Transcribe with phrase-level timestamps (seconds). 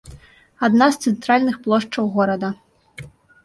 [0.67, 2.49] Адна з цэнтральных плошчаў горада.